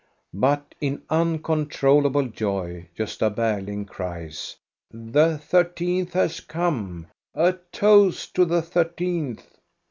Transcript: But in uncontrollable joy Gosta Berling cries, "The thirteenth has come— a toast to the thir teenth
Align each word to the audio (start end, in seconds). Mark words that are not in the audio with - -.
But 0.33 0.73
in 0.81 1.03
uncontrollable 1.11 2.25
joy 2.27 2.87
Gosta 2.97 3.29
Berling 3.29 3.85
cries, 3.85 4.55
"The 4.89 5.37
thirteenth 5.37 6.13
has 6.13 6.39
come— 6.39 7.05
a 7.35 7.53
toast 7.71 8.33
to 8.33 8.45
the 8.45 8.63
thir 8.63 8.85
teenth 8.85 9.59